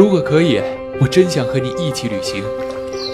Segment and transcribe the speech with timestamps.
[0.00, 0.58] 如果可以，
[0.98, 2.42] 我真想和你一起旅行。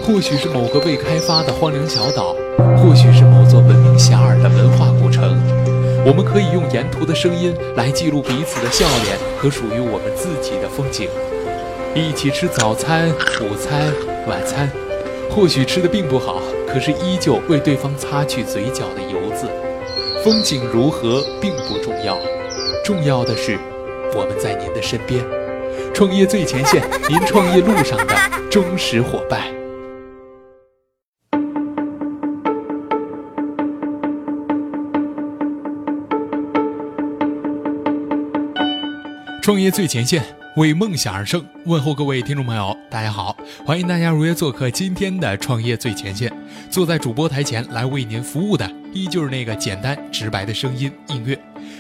[0.05, 2.37] 或许是某个未开发的荒凉小岛，
[2.77, 5.37] 或许是某座闻名遐迩的文化古城。
[6.07, 11.09] 我们可以用沿途的声音来记录彼此的笑脸和属于我们自己的风景。
[11.93, 13.11] 一起吃早餐、
[13.41, 13.93] 午餐、
[14.29, 14.71] 晚餐，
[15.29, 19.49] 或许吃的并不好，可是依旧为对方擦去嘴角的油渍。
[20.23, 22.17] 风景如何并不重要，
[22.85, 23.59] 重要的是
[24.15, 25.25] 我们在您的身边。
[25.95, 28.15] 创业最前线， 您创业路上的
[28.51, 29.43] 忠实伙伴。
[39.43, 40.23] 创业最前线，
[40.57, 41.45] 为梦想而生。
[41.67, 46.33] 问候各位听众朋友，大家好，欢迎大家如约做客今天的创业最前线。
[46.69, 51.39] 坐在主播台前来为您服务的，依旧是那个简单直白的声音映月。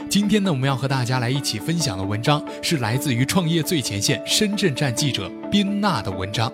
[0.09, 6.51] 今天呢，我们要和大家来一起分享的文章是来自于创业最前线深圳站记者宾娜的文章。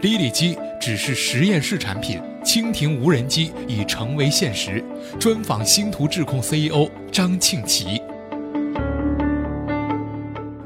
[0.00, 4.82] 哩哩机只是实验室产品，蜻蜓无人机已成为现实。
[5.18, 8.00] 专访星图智控 CEO 张庆奇。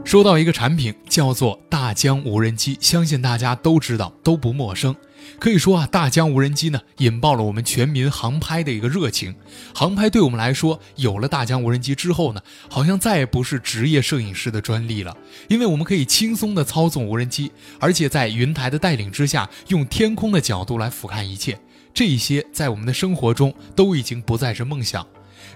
[0.05, 4.95] 说到一个产品，叫做大疆无人机，相信大家都知道，都不陌生。
[5.39, 9.35] 可以说啊，大疆无人机呢，引爆了我们全民航拍的一个热情。
[9.75, 15.17] 航拍对我们来说，有了大疆无人机之后呢，好像再也不是职业摄影师的专利了，
[15.49, 21.59] 因为我们可以轻松地操纵无人机，而且在云台的带领之下，用天空的角度来俯瞰一切。
[21.95, 25.07] 这一些在我们的生活中都已经不再是梦想。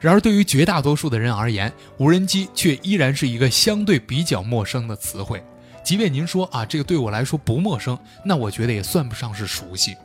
[0.00, 5.42] 然而，对于绝大多数的人而言，无人机却依然是一个相对比较陌生的词汇。
[5.82, 9.96] 即便您说啊，这个对我来说不陌生，那我觉得也算不上是熟悉。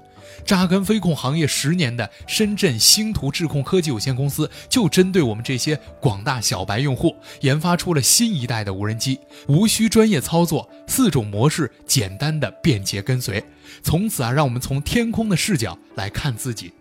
[0.45, 13.43] 扎根飞控行业十年的深圳星图智控科技有限公司，就针对我们这些广大小白用户，研发出了新一代的无人机，无需专业操作，四种模式简单的便捷跟随，
[13.81, 16.71] 从此啊，让我们从天空的视角来看自己。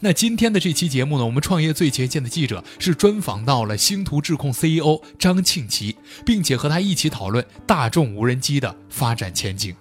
[0.00, 9.74] 那今天的这期节目呢，我们创业最前线的记者是专访到了星图智控 CEO 张庆奇，并且和他一起讨论大众无人机的发展前景。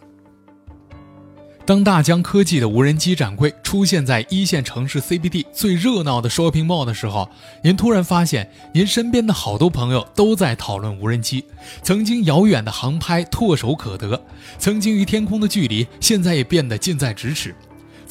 [1.66, 7.30] 当大疆科技的无人机展柜出现在一线城市 CBD 最热闹的 shopping mall 的时候，
[7.63, 11.46] 您突然发现，您身边的好多朋友都在讨论无人机。
[11.81, 14.22] 曾经遥远的航拍唾手可得，
[14.59, 17.56] 曾经与天空的距离，现在也变得近在咫尺。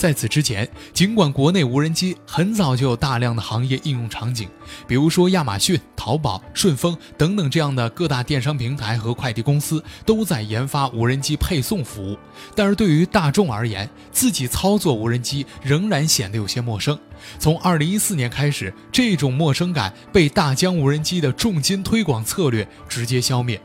[0.03, 4.49] 在此之前，尽管国内无人机很早就有大量的行业应用场景，
[4.89, 12.19] 比如说亚马逊、淘宝、顺丰等等这样的各大电商平台和快递公司都在研发无人机配送服务，
[12.57, 16.99] 但是对于大众而言，自己操作无人机仍然显得有些陌生。
[17.39, 23.63] 从2014年开始，这种陌生感被大疆无人机的重金推广策略直接消灭。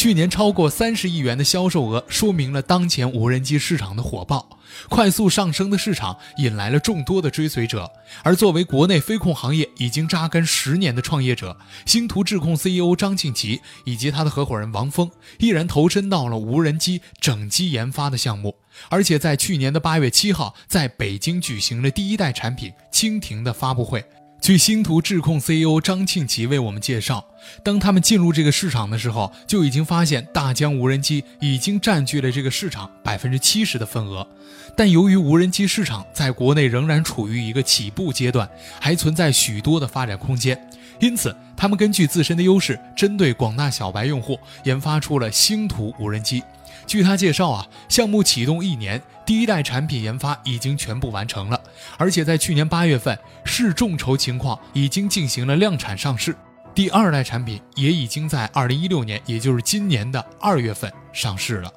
[0.00, 4.48] 去年超过三十亿元的销售额，说明了当前无人机市场的火爆。
[4.88, 18.56] 快速上升的市场引来了众多的追随者，而作为国内飞控行业已经扎根十年的创业者，星图智控 CEO 张庆奇以及他的合伙人王峰，毅然投身到了无人机整机研发的项目，
[18.88, 24.02] 而且在去年的八月七号，在北京举行了第一代产品蜻蜓的发布会。
[24.40, 27.26] 据星图智控 CEO 张庆奇为我们介绍，
[27.62, 34.26] 当他们进入这个市场的时候，就已经发现大疆无人机已经占据了这个市场百分之七十的份额。
[34.74, 38.48] 但由于无人机市场在国内仍然处于一个起步阶段，
[38.80, 40.58] 还存在许多的发展空间，
[41.00, 46.42] 因此他们根据自身的优势，针对广大小白用户，研发出了星图无人机。
[46.86, 51.59] 据他介绍啊，项目启动一年，第一代产品研发已经全部完成了，
[51.96, 56.34] 而且在去年八月份试众筹情况已经进行了量产上市，
[56.74, 61.72] 第二代产品也已经在二零一六年，也就是今年的二月份上市了。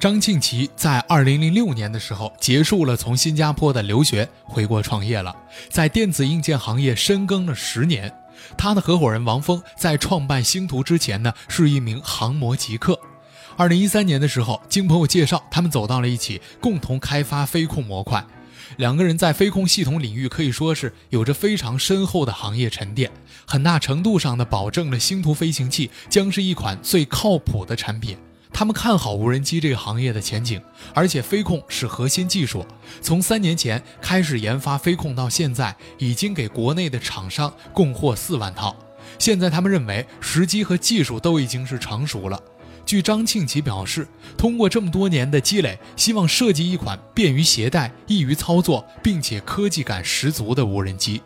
[0.00, 5.34] 张庆奇在二零零六年的时候结束了从新加坡的留学，回国创业了，
[5.70, 8.12] 在电子硬件行业深耕了十年。
[8.58, 12.98] 他的合伙人王峰在创办星图之前呢，是一名航模极客。
[13.56, 18.22] 二零一三年的时候，经朋友介绍，他们走到了一起，共同开发飞控模块。
[18.76, 23.10] 两个人在飞控系统领域可以说是有着非常深厚的行业沉淀，
[23.46, 28.16] 很大程度上的保证了星图飞行器将是一款最靠谱的产品。
[28.52, 30.62] 他们看好无人机这个行业的前景，
[30.94, 32.64] 而且飞控是核心技术。
[33.00, 38.76] 从三年前开始研发飞控到现在，已经给国内的厂商供货四万套。
[39.18, 42.40] 现在他们认为时机和技术都已经是成熟了。
[42.86, 51.20] 据张庆奇表示，通过这么多年的积累，希望设计一款便于携带、易于操作，并且科技感十足的无人机。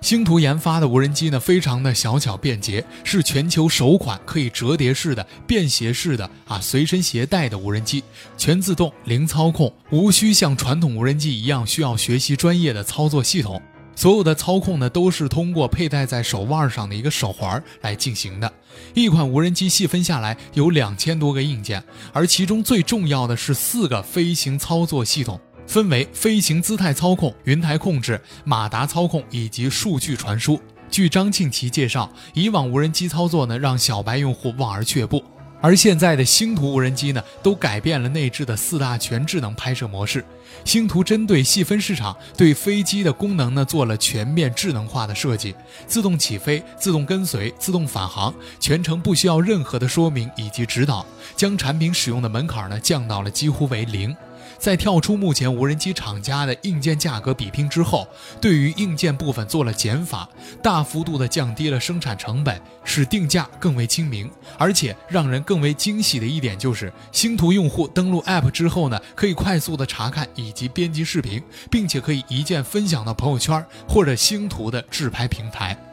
[0.00, 8.04] 星图研发的无人机呢，非常的小巧便捷，是全球首款可以折叠式的、便携式的啊随身携带的无人机，
[8.36, 13.60] 全自动、零操控，无需像传统无人机一样需要学习专业的操作系统。
[13.98, 18.52] 所有的操控呢，都是通过佩戴在手腕上的一个手环来进行的。
[18.94, 25.40] 一款无人机细分下来有两千多个硬件，而其中最重要的是四个飞行操作系统。
[25.66, 30.60] 分为飞行姿态操控、云台控制、马达操控以及数据传输。
[30.88, 35.24] 据张庆奇介绍，以往无人机操作呢，让小白用户望而却步，
[35.60, 40.24] 而现在的星图无人机呢，都改变了内置的四大全智能拍摄模式。
[40.64, 45.54] 星图针对细分市场，对飞机的功能呢，做了全面智能化的设计，
[45.86, 51.04] 自动起飞、自动跟随、自动返航，全程不需要任何的说明以及指导，
[51.36, 54.16] 将产品使用的门槛呢，降到了几乎为零。
[54.58, 58.06] 在跳出目前无人机厂家的硬件价格比拼之后，
[58.40, 60.28] 对于硬件部分做了减法，
[60.62, 64.28] 大幅度的降低了生产成本，使定价更为亲民。
[64.58, 75.87] 而且让人更为惊喜的一点就是，星图用户登录 App 之后呢，可以快速的查看以及编辑视频，并且可以一键分享到朋友圈或者星图的自拍平台。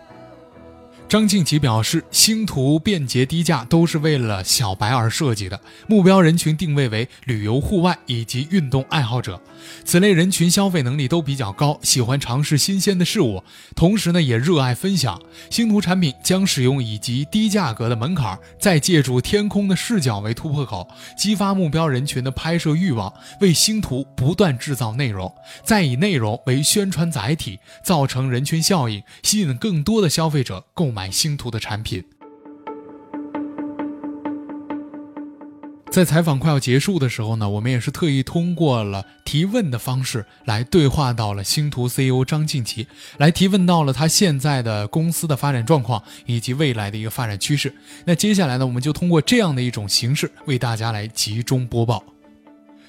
[1.07, 9.39] 张庆奇表示，星图便捷低价都是为了小白而设计的，目标人群定位为旅游户外以及运动爱好者。
[9.85, 13.43] 此类人群消费能力都比较高，喜欢尝试新鲜的事物，
[13.75, 15.21] 同时呢也热爱分享。
[15.51, 25.31] 星图产品将使用以及低价格的门槛，再借助天空的视角为突破口，激发目标人群的拍摄欲望，为星图不断制造内容，
[25.63, 30.95] 再以内容为宣传载体，造成人群效应，吸引更多的消费者购。
[30.95, 32.03] 买买星图的产品。
[35.91, 42.87] 在采访快要结束的时候呢，我们也是特意通过了提问的方式来对话到了星图 CEO 张静琪，
[43.19, 47.71] 来提问到了他现在的公司的发展状况以及未来的一个发展趋势。
[48.03, 52.03] 那接下来呢，我们就通过这样的一种形式为大家来集中播报。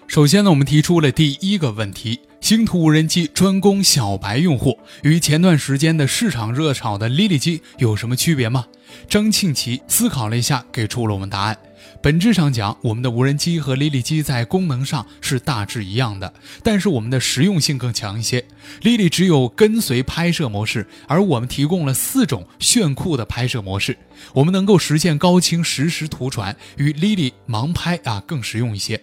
[0.06, 8.66] 首先呢，我们提出了第一个问题：星图无人机专攻小白用户，与前段时间的市场热炒的 Lily 机有什么区别吗？
[9.08, 11.58] 张庆奇思考了一下，给出了我们答案。
[12.00, 16.32] 本质上讲，我们的无人机和 Lily 机在功能上是大致一样的，
[16.62, 18.44] 但是我们的实用性更强一些。
[18.82, 23.98] Lily 只有跟随拍摄模式，而我们提供了四种炫酷的拍摄模式，
[24.34, 29.02] 我们能够实现高清实时图传，与 Lily 盲拍啊更实用一些。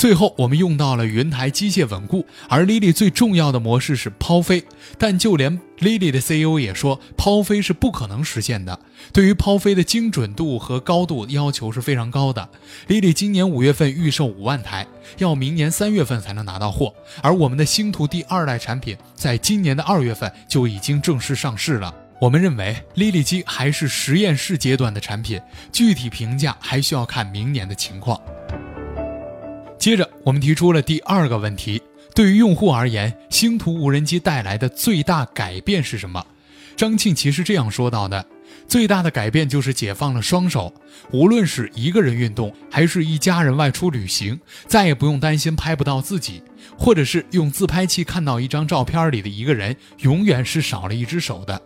[0.00, 4.64] 最后，我们用到了云台机械稳固，而 Lily 最重要的模式是抛飞，
[4.96, 8.80] 但就连 Lily 的 CEO 也说，抛飞是不可能实现的。
[9.12, 12.48] 对于抛飞的精准度和高度要求是非常高的。
[12.88, 14.86] Lily 今年五月份预售五万台，
[15.18, 21.94] 要明年三月份才能拿到货，而我们的星图第二代产品在今年的二月份就已经正式上市了。
[22.18, 25.38] 我们认为，Lily 机还是实验室阶段的产品，
[25.70, 28.18] 具体评价还需要看明年的情况。
[29.80, 31.80] 接着，我们提出了第二个问题：
[32.14, 36.22] 对于用户而言，星图无人机带来的最大改变是什么？
[36.76, 38.26] 张庆奇是这样说到的：
[38.68, 40.70] 最大的改变就是解放了双手，
[41.12, 46.42] 无论是一个人运动，还是一家人外出旅行，再也不用担心拍不到自己，
[46.78, 51.58] 或者是用自拍器看到一张照片里的一个人，永远是少了一只手的。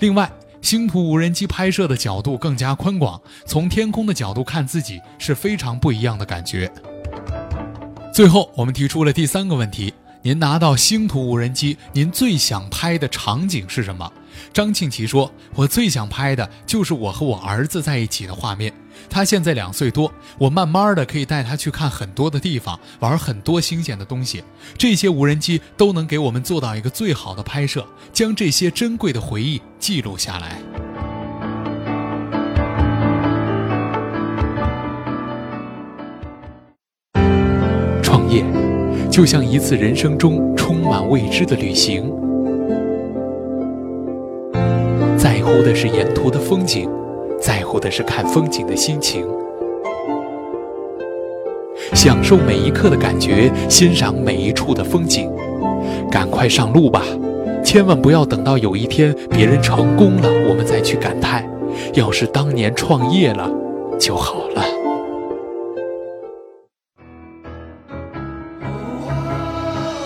[0.00, 0.28] 另外，
[0.60, 6.68] 星图无人机拍摄的角度更加宽广，从天空的角度看自己是非常不一样的感觉。
[8.12, 14.12] 最后，我们提出了第三个问题：您拿到星图无人机，您最想拍的场景是什么？
[14.52, 18.72] 张庆奇说：“我最想拍的就是我和我儿子在一起的画面。
[19.08, 24.42] 他现在两岁多，我慢慢的可以带他去看很多的地方，玩很多新鲜的东西。
[24.76, 30.58] 这些无人机都能给我们做到一个最好的拍摄，将这些珍贵的回忆记录下来。”
[38.30, 38.44] 业
[39.10, 42.10] 就像一次人生中充满未知的旅行，
[45.18, 46.88] 在乎的是沿途的风景，
[47.40, 49.26] 在乎的是看风景的心情，
[51.92, 55.28] 享受每一刻的感觉，欣赏每一处的风景。
[56.10, 57.02] 赶快上路吧，
[57.64, 61.44] 千万不要等到有一天别人成功了，我们再去感叹，
[61.94, 63.50] 要是当年创业了
[63.98, 64.79] 就好了。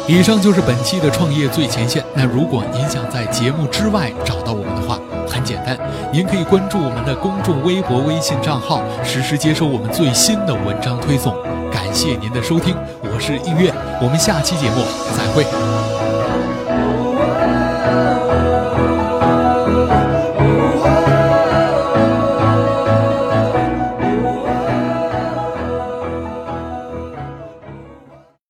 [0.06, 2.04] 以上就是本期的创业最前线。
[2.14, 5.78] 那如果您想在节目之外找到我们的话，很简单，
[6.12, 11.34] 您可以关注我们的公众微博、微信账号，实时接收我们最新的文章推送。
[11.72, 14.84] 感谢您的收听，我是映月，我们下期节目
[15.16, 15.93] 再会。